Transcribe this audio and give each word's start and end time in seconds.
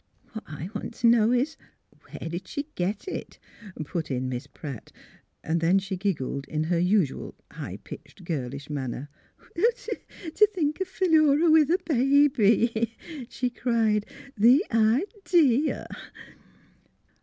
''What 0.33 0.43
I 0.47 0.67
want 0.73 0.95
t' 0.95 1.07
know 1.07 1.31
is, 1.31 1.57
where 2.09 2.27
did 2.27 2.47
she 2.47 2.65
get 2.73 3.07
it?" 3.07 3.37
put 3.85 4.09
in 4.09 4.29
Miss 4.29 4.47
Pratt. 4.47 4.91
Then 5.47 5.77
she 5.77 5.95
giggled, 5.95 6.47
in 6.47 6.63
her 6.63 6.79
usual 6.79 7.35
high 7.51 7.77
pitched 7.83 8.23
girl 8.23 8.51
ish 8.51 8.67
manner. 8.67 9.09
304 9.53 9.53
THE 9.53 9.61
HEAET 9.81 10.01
OF 10.01 10.07
PHILURA'' 10.09 10.31
To 10.39 10.47
think 10.47 10.81
of 10.81 10.87
Philura 10.87 11.51
with 11.51 11.69
a 11.69 11.77
hahy!" 11.87 12.95
she 13.31 13.51
cried. 13.51 14.07
*' 14.25 14.35
The 14.43 14.65
i 14.71 15.05
dee 15.25 15.69
a! 15.69 15.85